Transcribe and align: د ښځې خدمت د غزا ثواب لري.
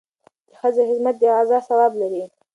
د 0.47 0.49
ښځې 0.59 0.83
خدمت 0.89 1.15
د 1.19 1.23
غزا 1.37 1.59
ثواب 1.67 1.91
لري. 2.01 2.23